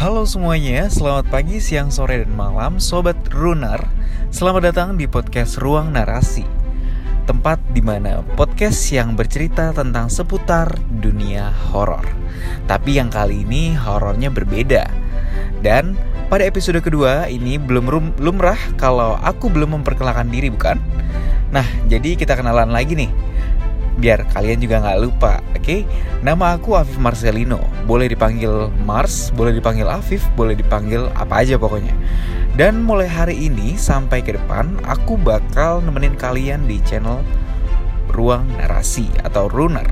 [0.00, 3.84] Halo semuanya, selamat pagi, siang, sore, dan malam Sobat Runar.
[4.32, 6.40] Selamat datang di podcast Ruang Narasi
[7.28, 12.08] Tempat di mana podcast yang bercerita tentang seputar dunia horor.
[12.64, 14.88] Tapi yang kali ini horornya berbeda.
[15.60, 16.00] Dan
[16.32, 20.80] pada episode kedua ini belum lumrah kalau aku belum memperkenalkan diri bukan?
[21.52, 23.12] Nah, jadi kita kenalan lagi nih
[24.00, 25.60] biar kalian juga nggak lupa, oke?
[25.60, 25.80] Okay?
[26.24, 27.60] Nama aku Afif Marcelino.
[27.84, 31.92] Boleh dipanggil Mars, boleh dipanggil Afif, boleh dipanggil apa aja pokoknya.
[32.56, 37.20] Dan mulai hari ini sampai ke depan, aku bakal nemenin kalian di channel
[38.10, 39.86] Ruang Narasi atau Runer.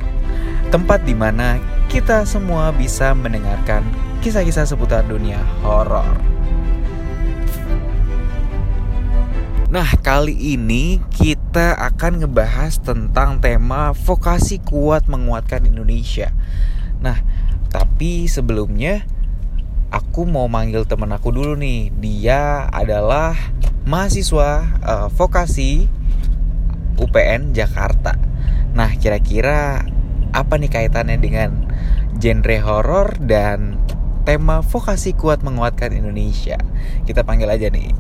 [0.69, 3.85] Tempat di mana kita semua bisa mendengarkan
[4.21, 6.38] kisah-kisah seputar dunia horor.
[9.69, 16.33] Nah, kali ini kita akan ngebahas tentang tema vokasi kuat menguatkan Indonesia.
[17.05, 17.21] Nah,
[17.69, 19.05] tapi sebelumnya
[19.93, 21.93] aku mau manggil temen aku dulu nih.
[22.01, 23.37] Dia adalah
[23.85, 25.85] mahasiswa uh, vokasi
[26.97, 28.17] UPN Jakarta.
[28.73, 29.85] Nah, kira-kira
[30.33, 31.69] apa nih kaitannya dengan
[32.17, 33.77] genre horor dan
[34.25, 36.57] tema vokasi kuat menguatkan Indonesia?
[37.05, 37.93] Kita panggil aja nih.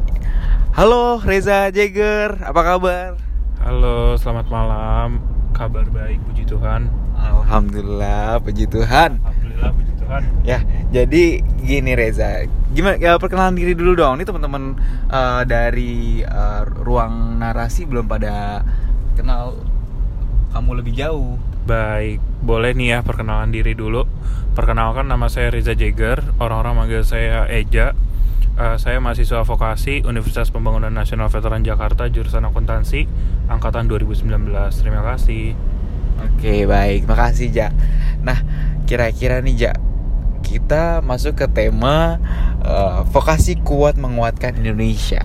[0.78, 3.18] Halo Reza Jagger, apa kabar?
[3.66, 5.18] Halo, selamat malam.
[5.50, 6.86] Kabar baik, puji Tuhan.
[7.18, 9.18] Alhamdulillah, puji Tuhan.
[9.18, 10.22] Alhamdulillah, puji Tuhan.
[10.46, 10.62] Ya,
[10.94, 14.22] jadi gini Reza, gimana ya perkenalan diri dulu dong.
[14.22, 14.78] Ini teman-teman
[15.10, 18.62] uh, dari uh, ruang narasi belum pada
[19.18, 19.58] kenal
[20.54, 21.42] kamu lebih jauh.
[21.66, 24.06] Baik, boleh nih ya perkenalan diri dulu.
[24.54, 27.98] Perkenalkan nama saya Reza Jagger, orang-orang manggil saya Eja
[28.58, 33.06] Uh, saya mahasiswa vokasi Universitas Pembangunan Nasional Veteran Jakarta jurusan akuntansi
[33.46, 34.26] angkatan 2019.
[34.82, 35.54] Terima kasih.
[36.26, 37.06] Oke, baik.
[37.06, 37.70] Makasih, Ja.
[38.18, 38.42] Nah,
[38.82, 39.72] kira-kira nih, Ja,
[40.42, 42.18] kita masuk ke tema
[42.66, 45.22] uh, vokasi kuat menguatkan Indonesia.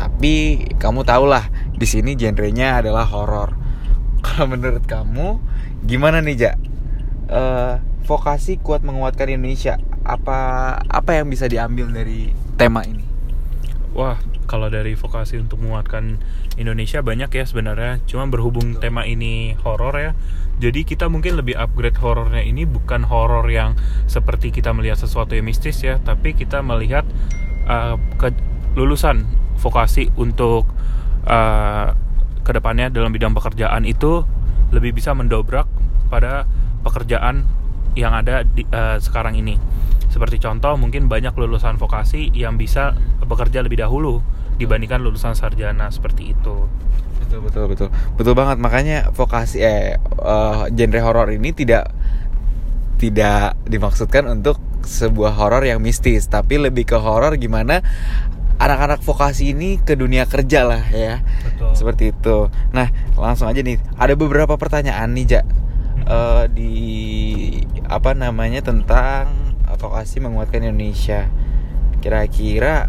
[0.00, 3.52] Tapi kamu tahulah di sini genrenya adalah horor.
[4.24, 5.44] Kalau menurut kamu
[5.84, 6.52] gimana nih, Ja?
[7.28, 10.38] Uh, vokasi kuat menguatkan Indonesia apa
[10.86, 13.02] apa yang bisa diambil dari tema ini?
[13.96, 16.20] Wah, kalau dari vokasi untuk menguatkan
[16.60, 17.98] Indonesia banyak ya sebenarnya.
[18.06, 20.12] Cuma berhubung tema ini horor ya,
[20.56, 23.76] jadi kita mungkin lebih upgrade horornya ini bukan horor yang
[24.08, 27.04] seperti kita melihat sesuatu yang mistis ya, tapi kita melihat
[27.68, 28.32] uh, ke
[28.72, 29.28] lulusan
[29.60, 30.68] vokasi untuk
[31.28, 31.92] uh,
[32.40, 34.24] ke depannya dalam bidang pekerjaan itu
[34.72, 35.68] lebih bisa mendobrak
[36.08, 36.44] pada
[36.84, 37.44] pekerjaan
[37.96, 39.56] yang ada di, uh, sekarang ini
[40.16, 44.24] seperti contoh mungkin banyak lulusan vokasi yang bisa bekerja lebih dahulu
[44.56, 46.64] dibandingkan lulusan sarjana seperti itu.
[47.20, 47.88] Betul betul betul.
[48.16, 51.92] Betul banget makanya vokasi eh uh, genre horor ini tidak
[52.96, 54.56] tidak dimaksudkan untuk
[54.88, 57.84] sebuah horor yang mistis, tapi lebih ke horor gimana
[58.56, 61.20] anak-anak vokasi ini ke dunia kerja lah ya.
[61.44, 61.76] Betul.
[61.76, 62.48] Seperti itu.
[62.72, 62.88] Nah,
[63.20, 63.76] langsung aja nih.
[64.00, 65.42] Ada beberapa pertanyaan nih, Ja.
[66.06, 66.70] Uh, di
[67.90, 69.45] apa namanya tentang
[69.76, 71.28] vokasi menguatkan Indonesia.
[72.02, 72.88] Kira-kira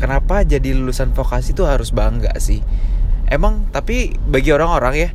[0.00, 2.62] kenapa jadi lulusan vokasi itu harus bangga sih?
[3.26, 5.10] Emang tapi bagi orang-orang ya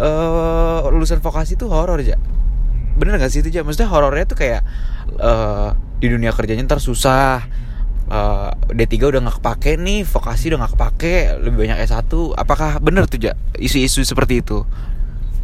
[0.00, 2.16] uh, lulusan vokasi itu horor aja
[3.00, 4.60] bener gak sih itu aja maksudnya horornya tuh kayak
[5.20, 7.44] uh, di dunia kerjanya ntar susah
[8.12, 13.08] uh, D3 udah gak kepake nih vokasi udah gak kepake lebih banyak S1 apakah bener
[13.08, 14.68] tuh ja isu-isu seperti itu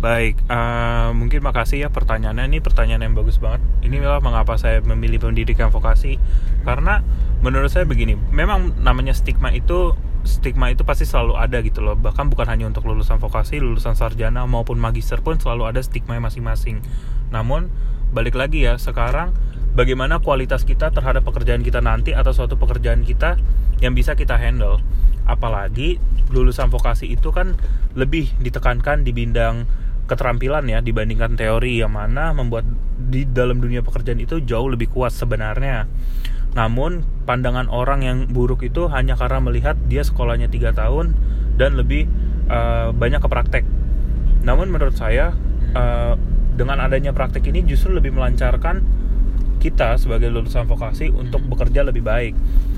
[0.06, 2.46] Baik, uh, mungkin makasih ya pertanyaannya.
[2.46, 3.58] Ini pertanyaan yang bagus banget.
[3.82, 6.22] Ini memang mengapa saya memilih pendidikan vokasi.
[6.62, 7.02] Karena
[7.42, 11.98] menurut saya begini, memang namanya stigma itu stigma itu pasti selalu ada gitu loh.
[11.98, 16.86] Bahkan bukan hanya untuk lulusan vokasi, lulusan sarjana maupun magister pun selalu ada stigma masing-masing.
[17.34, 17.66] Namun
[18.14, 19.34] balik lagi ya, sekarang
[19.74, 23.42] bagaimana kualitas kita terhadap pekerjaan kita nanti atau suatu pekerjaan kita
[23.82, 24.78] yang bisa kita handle.
[25.26, 25.98] Apalagi
[26.30, 27.58] lulusan vokasi itu kan
[27.98, 34.18] lebih ditekankan di bidang keterampilan ya dibandingkan teori yang mana membuat di dalam dunia pekerjaan
[34.22, 35.86] itu jauh lebih kuat sebenarnya.
[36.56, 41.12] Namun pandangan orang yang buruk itu hanya karena melihat dia sekolahnya tiga tahun
[41.60, 42.08] dan lebih
[42.48, 43.64] uh, banyak ke praktek.
[44.46, 45.36] Namun menurut saya
[45.76, 46.14] uh,
[46.56, 48.80] dengan adanya praktek ini justru lebih melancarkan
[49.58, 52.34] kita sebagai lulusan vokasi untuk bekerja lebih baik.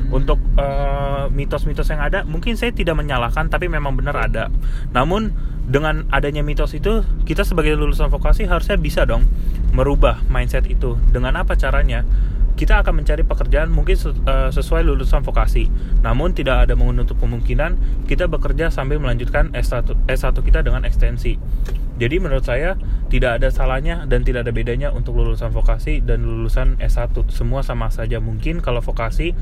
[0.09, 4.49] Untuk uh, mitos-mitos uh, yang ada, mungkin saya tidak menyalahkan, tapi memang benar ada.
[4.95, 5.35] Namun
[5.69, 9.29] dengan adanya mitos itu kita sebagai lulusan vokasi harusnya bisa dong
[9.77, 10.97] merubah mindset itu.
[11.13, 12.09] Dengan apa caranya?
[12.59, 15.71] Kita akan mencari pekerjaan mungkin eh, sesuai lulusan vokasi.
[16.03, 21.39] Namun tidak ada menutup kemungkinan kita bekerja sambil melanjutkan S1, S1 kita dengan ekstensi
[21.99, 22.79] jadi menurut saya
[23.11, 27.91] tidak ada salahnya dan tidak ada bedanya untuk lulusan vokasi dan lulusan S1 semua sama
[27.91, 29.35] saja mungkin kalau vokasi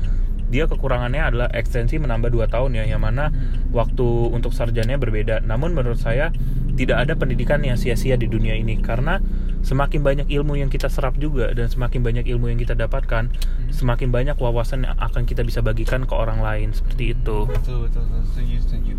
[0.47, 3.29] dia kekurangannya adalah ekstensi menambah 2 tahun ya yang mana
[3.75, 5.43] waktu untuk sarjananya berbeda.
[5.43, 6.31] Namun menurut saya
[6.79, 9.19] tidak ada pendidikan yang sia-sia di dunia ini karena
[9.65, 13.27] semakin banyak ilmu yang kita serap juga dan semakin banyak ilmu yang kita dapatkan
[13.75, 16.71] semakin banyak wawasan yang akan kita bisa bagikan ke orang lain.
[16.71, 17.43] Seperti itu.
[17.43, 18.23] Betul betul, betul.
[18.31, 18.95] setuju setuju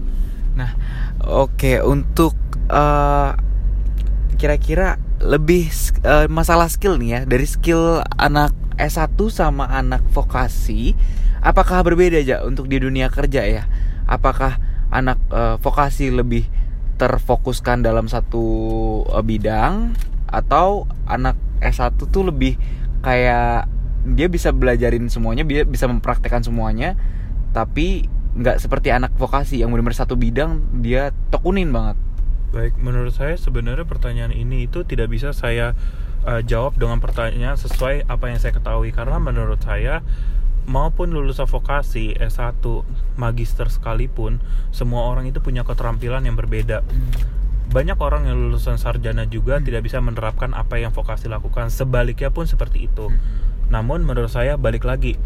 [0.58, 0.74] nah
[1.22, 1.76] oke okay.
[1.78, 2.34] untuk
[2.66, 3.38] uh,
[4.34, 5.70] kira-kira lebih
[6.02, 10.98] uh, masalah skill nih ya dari skill anak S1 sama anak vokasi
[11.42, 13.62] apakah berbeda aja untuk di dunia kerja ya
[14.06, 14.58] apakah
[14.90, 16.46] anak uh, vokasi lebih
[16.98, 18.42] terfokuskan dalam satu
[19.06, 19.94] uh, bidang
[20.26, 22.58] atau anak S1 tuh lebih
[23.02, 23.66] kayak
[24.14, 26.94] dia bisa belajarin semuanya bisa mempraktekkan semuanya
[27.50, 28.06] tapi
[28.38, 31.98] nggak seperti anak vokasi yang benar-benar satu bidang dia tekunin banget
[32.54, 35.74] baik menurut saya sebenarnya pertanyaan ini itu tidak bisa saya
[36.24, 40.00] uh, jawab dengan pertanyaan sesuai apa yang saya ketahui karena menurut saya
[40.68, 42.60] maupun lulusan vokasi S1
[43.16, 44.38] magister sekalipun
[44.68, 47.10] semua orang itu punya keterampilan yang berbeda hmm.
[47.72, 49.64] banyak orang yang lulusan sarjana juga hmm.
[49.66, 53.18] tidak bisa menerapkan apa yang vokasi lakukan sebaliknya pun seperti itu hmm.
[53.72, 55.16] namun menurut saya balik lagi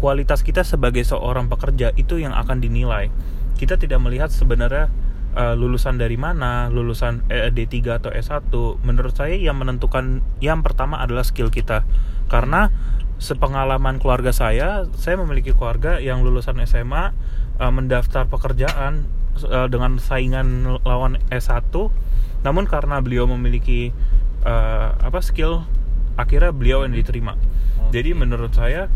[0.00, 3.12] kualitas kita sebagai seorang pekerja itu yang akan dinilai
[3.60, 4.88] kita tidak melihat sebenarnya
[5.36, 8.48] uh, lulusan dari mana, lulusan eh, D3 atau S1,
[8.80, 11.84] menurut saya yang menentukan yang pertama adalah skill kita.
[12.32, 12.72] Karena
[13.20, 17.12] sepengalaman keluarga saya, saya memiliki keluarga yang lulusan SMA
[17.60, 19.04] uh, eh, mendaftar pekerjaan
[19.44, 21.68] uh, dengan saingan lawan S1.
[22.40, 23.92] Namun karena beliau memiliki
[24.48, 25.68] uh, apa skill,
[26.16, 27.36] akhirnya beliau yang diterima.
[27.36, 28.00] Okay.
[28.00, 28.88] Jadi menurut saya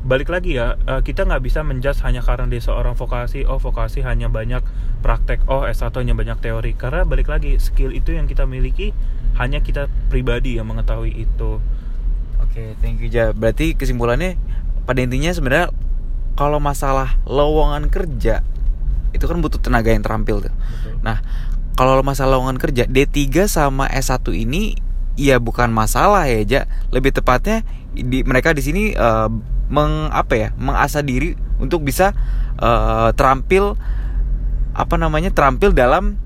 [0.00, 4.00] balik lagi ya uh, kita nggak bisa menjudge hanya karena dia seorang vokasi oh vokasi
[4.00, 4.64] hanya banyak
[5.04, 8.96] praktek oh S1 hanya banyak teori karena balik lagi skill itu yang kita miliki
[9.36, 11.60] hanya kita pribadi yang mengetahui itu
[12.50, 13.30] Oke, okay, thank you Ja.
[13.30, 14.34] Berarti kesimpulannya
[14.82, 15.70] pada intinya sebenarnya
[16.34, 18.42] kalau masalah lowongan kerja
[19.14, 20.50] itu kan butuh tenaga yang terampil tuh.
[20.50, 20.98] Betul.
[21.04, 21.22] Nah,
[21.78, 24.74] kalau masalah lowongan kerja D3 sama S1 ini
[25.14, 26.62] ya bukan masalah ya, Ja.
[26.90, 27.62] Lebih tepatnya
[27.94, 29.30] di mereka di sini uh,
[29.70, 30.48] meng apa ya?
[30.58, 32.12] mengasah diri untuk bisa
[32.58, 33.78] uh, terampil
[34.74, 35.30] apa namanya?
[35.30, 36.18] terampil dalam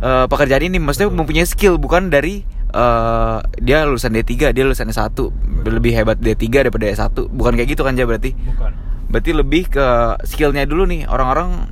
[0.00, 1.18] uh, pekerjaan ini maksudnya Betul.
[1.18, 5.14] mempunyai skill bukan dari uh, dia lulusan D3, dia lulusan S1
[5.62, 7.30] lebih hebat D3 daripada S1.
[7.30, 8.34] Bukan kayak gitu kan ya berarti?
[8.34, 8.72] Bukan.
[9.12, 9.86] Berarti lebih ke
[10.24, 11.68] skillnya dulu nih orang-orang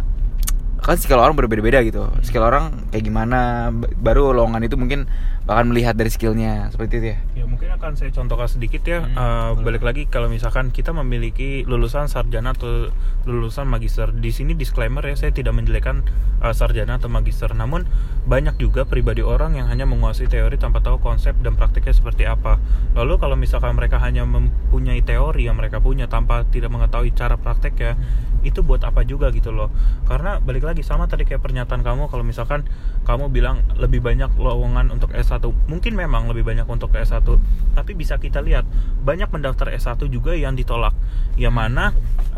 [0.81, 2.09] kan skill orang berbeda-beda gitu.
[2.25, 5.07] Skill orang kayak gimana baru lowongan itu mungkin
[5.51, 7.19] bahkan melihat dari skillnya seperti itu ya?
[7.43, 9.03] Ya mungkin akan saya contohkan sedikit ya.
[9.03, 12.95] Hmm, uh, balik lagi kalau misalkan kita memiliki lulusan sarjana atau
[13.27, 16.07] lulusan magister di sini disclaimer ya saya tidak menjelekkan
[16.39, 17.51] uh, sarjana atau magister.
[17.51, 17.83] Namun
[18.31, 22.63] banyak juga pribadi orang yang hanya menguasai teori tanpa tahu konsep dan praktiknya seperti apa.
[22.95, 27.75] Lalu kalau misalkan mereka hanya mempunyai teori yang mereka punya tanpa tidak mengetahui cara praktek
[27.75, 28.47] ya hmm.
[28.47, 29.75] itu buat apa juga gitu loh.
[30.07, 32.63] Karena balik lagi sama tadi kayak pernyataan kamu kalau misalkan
[33.03, 37.27] kamu bilang lebih banyak lowongan untuk S1 mungkin memang lebih banyak untuk S1
[37.75, 38.63] tapi bisa kita lihat
[39.03, 40.95] banyak mendaftar S1 juga yang ditolak.
[41.35, 41.85] Yang mana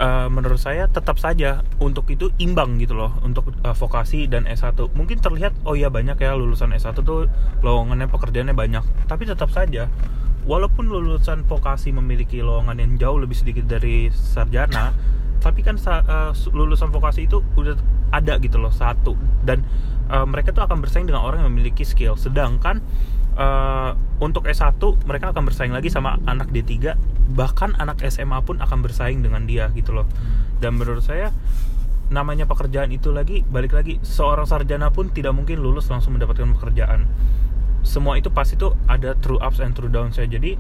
[0.01, 4.79] uh, menurut saya tetap saja untuk itu imbang gitu loh untuk uh, vokasi dan S1
[4.97, 7.29] mungkin terlihat oh ya banyak ya lulusan S1 tuh
[7.61, 8.85] lowongannya pekerjaannya banyak.
[9.05, 9.93] Tapi tetap saja
[10.43, 14.91] walaupun lulusan vokasi memiliki lowongan yang jauh lebih sedikit dari sarjana
[15.43, 17.75] tapi kan uh, lulusan vokasi itu udah
[18.15, 19.19] ada gitu loh satu.
[19.43, 19.67] Dan
[20.07, 22.15] uh, mereka tuh akan bersaing dengan orang yang memiliki skill.
[22.15, 22.79] Sedangkan
[23.35, 26.95] uh, untuk S1 mereka akan bersaing lagi sama anak D3
[27.33, 30.07] bahkan anak SMA pun akan bersaing dengan dia gitu loh.
[30.63, 31.35] Dan menurut saya
[32.13, 37.09] namanya pekerjaan itu lagi balik lagi seorang sarjana pun tidak mungkin lulus langsung mendapatkan pekerjaan.
[37.83, 40.55] Semua itu pasti tuh ada true ups and true downs ya jadi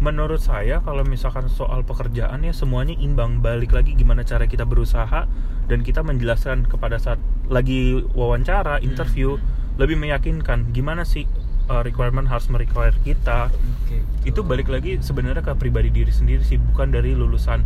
[0.00, 5.28] menurut saya kalau misalkan soal pekerjaan ya semuanya imbang balik lagi gimana cara kita berusaha
[5.68, 7.20] dan kita menjelaskan kepada saat
[7.52, 8.88] lagi wawancara hmm.
[8.88, 9.76] interview hmm.
[9.76, 11.28] lebih meyakinkan gimana sih
[11.68, 13.52] uh, requirement harus merequire kita
[13.84, 17.60] okay, itu balik lagi sebenarnya ke pribadi diri sendiri sih bukan dari lulusan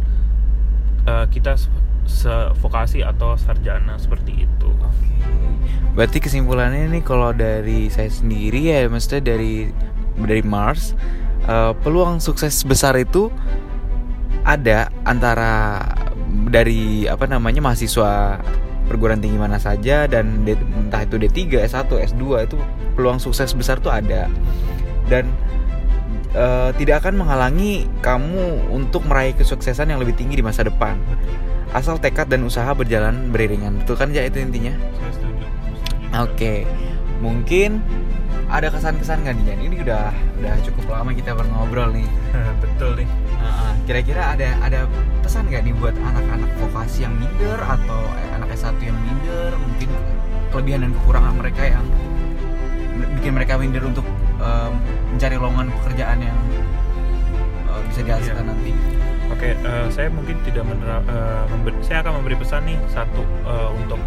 [1.06, 1.54] uh, kita
[2.60, 4.68] vokasi atau sarjana seperti itu.
[4.68, 5.16] Okay.
[5.96, 9.72] Berarti kesimpulannya nih kalau dari saya sendiri ya maksudnya dari
[10.20, 10.92] dari Mars
[11.48, 13.28] uh, peluang sukses besar itu
[14.44, 15.80] ada antara
[16.52, 18.42] dari apa namanya mahasiswa
[18.84, 22.56] perguruan tinggi mana saja dan entah itu D3, S1, S2 itu
[22.92, 24.28] peluang sukses besar tuh ada.
[25.08, 25.32] Dan
[26.36, 31.00] uh, tidak akan menghalangi kamu untuk meraih kesuksesan yang lebih tinggi di masa depan.
[31.72, 33.82] Asal tekad dan usaha berjalan beriringan.
[33.82, 34.76] Betul kan ya itu intinya?
[36.20, 36.36] Oke.
[36.36, 36.58] Okay.
[37.24, 37.80] mungkin
[38.54, 39.58] ada kesan-kesan nggak nih Jan?
[39.60, 40.04] Ini udah
[40.38, 42.06] udah cukup lama kita ngobrol nih.
[42.62, 43.08] betul nih
[43.84, 44.80] kira-kira ada ada
[45.20, 49.90] pesan nggak nih buat anak-anak vokasi yang minder atau eh, anak S1 yang minder, mungkin
[50.48, 51.84] kelebihan dan kekurangan mereka yang
[53.20, 54.06] bikin mereka minder untuk
[54.40, 54.72] em,
[55.12, 56.38] mencari lowongan pekerjaan yang
[57.68, 58.50] eh, bisa dihasilkan Iya.
[58.56, 58.72] nanti.
[59.28, 63.68] Oke, eh, saya mungkin tidak menera- eh, memberi, saya akan memberi pesan nih satu eh,
[63.76, 64.00] untuk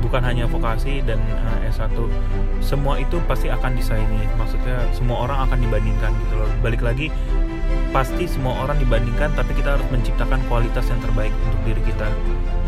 [0.00, 1.94] bukan hanya vokasi dan eh, S1.
[2.62, 4.24] Semua itu pasti akan disaingi.
[4.36, 6.50] Maksudnya semua orang akan dibandingkan gitu loh.
[6.60, 7.08] Balik lagi
[7.88, 12.08] pasti semua orang dibandingkan tapi kita harus menciptakan kualitas yang terbaik untuk diri kita.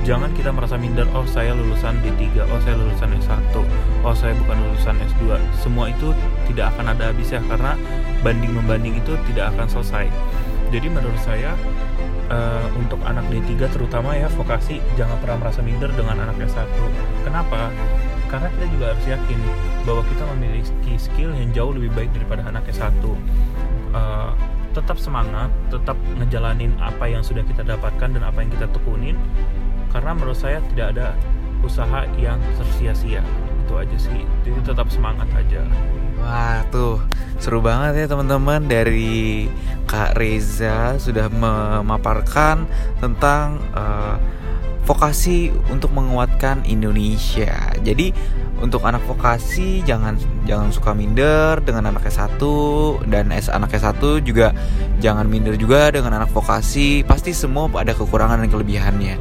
[0.00, 3.52] Jangan kita merasa minder, oh saya lulusan D3, oh saya lulusan S1,
[4.00, 5.36] oh saya bukan lulusan S2.
[5.60, 6.16] Semua itu
[6.48, 7.76] tidak akan ada habisnya karena
[8.24, 10.08] banding-membanding itu tidak akan selesai.
[10.72, 11.52] Jadi menurut saya
[12.30, 16.70] eh, untuk anak D3 terutama ya vokasi jangan pernah merasa minder dengan anak S1.
[17.26, 17.74] Kenapa?
[18.30, 19.38] Karena kita juga harus yakin
[19.82, 22.94] bahwa kita memiliki skill yang jauh lebih baik daripada anak S1.
[23.90, 24.30] Eh,
[24.70, 29.18] tetap semangat, tetap ngejalanin apa yang sudah kita dapatkan dan apa yang kita tekunin.
[29.90, 31.18] Karena menurut saya tidak ada
[31.66, 32.38] usaha yang
[32.78, 33.26] sia-sia.
[33.66, 34.22] Itu aja sih.
[34.46, 35.66] Jadi tetap semangat aja.
[36.20, 37.00] Wah tuh
[37.40, 39.48] seru banget ya teman-teman dari
[39.90, 42.62] Kak Reza sudah memaparkan
[43.02, 44.16] tentang eh,
[44.86, 47.74] vokasi untuk menguatkan Indonesia.
[47.82, 48.14] Jadi
[48.60, 52.38] untuk anak vokasi jangan jangan suka minder dengan anak S1
[53.08, 54.52] dan S anak S1 juga
[55.00, 57.02] jangan minder juga dengan anak vokasi.
[57.02, 59.16] Pasti semua ada kekurangan dan kelebihannya.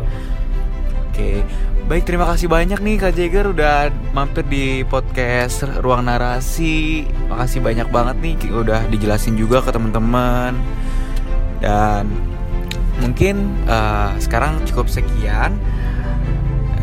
[1.89, 7.01] Baik terima kasih banyak nih Kak Jagger udah mampir di podcast Ruang Narasi.
[7.25, 10.53] Makasih banyak banget nih udah dijelasin juga ke teman-teman.
[11.58, 12.13] Dan
[13.01, 15.58] mungkin eh, sekarang cukup sekian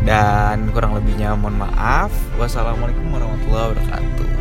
[0.03, 2.11] dan kurang lebihnya mohon maaf.
[2.35, 4.36] Wassalamualaikum warahmatullahi wabarakatuh.